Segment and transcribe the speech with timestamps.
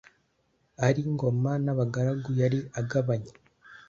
[0.87, 3.31] ari Ngoma n'abagaragu yari agabanye,